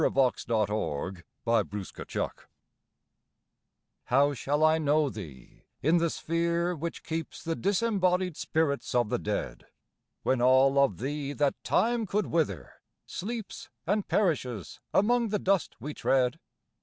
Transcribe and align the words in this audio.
By 0.01 0.07
William 0.07 0.65
Cullen 0.65 1.15
Bryant 2.09 2.33
How 4.05 4.33
shall 4.33 4.63
I 4.63 4.79
know 4.79 5.11
thee 5.11 5.65
in 5.83 5.99
the 5.99 6.09
sphere 6.09 6.75
which 6.75 7.03
keeps 7.03 7.43
The 7.43 7.55
disembodied 7.55 8.35
spirits 8.35 8.95
of 8.95 9.09
the 9.09 9.19
dead, 9.19 9.67
When 10.23 10.41
all 10.41 10.79
of 10.83 10.97
thee 10.97 11.33
that 11.33 11.63
time 11.63 12.07
could 12.07 12.25
wither 12.25 12.81
sleeps 13.05 13.69
And 13.85 14.07
perishes 14.07 14.79
among 14.91 15.27
the 15.29 15.37
dust 15.37 15.75
we 15.79 15.93
tread? 15.93 16.39